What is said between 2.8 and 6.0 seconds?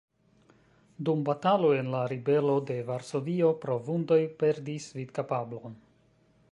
Varsovio pro vundoj perdis vidkapablon.